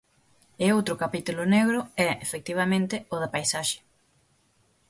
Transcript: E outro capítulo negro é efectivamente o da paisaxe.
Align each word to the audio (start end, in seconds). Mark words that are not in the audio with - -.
E 0.65 0.67
outro 0.77 0.99
capítulo 1.03 1.41
negro 1.55 1.79
é 2.07 2.09
efectivamente 2.25 2.95
o 3.13 3.15
da 3.21 3.31
paisaxe. 3.35 3.79